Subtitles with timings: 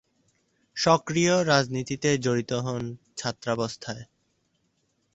[0.77, 2.83] সক্রিয় রাজনীতিতে জড়িত হন
[3.17, 4.03] ছাত্রাবস্থায়।